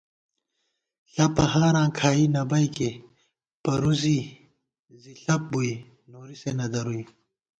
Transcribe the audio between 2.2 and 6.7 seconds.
نہ بئیکے پرُوزی زی ݪپ بُوئی نوری سے نہ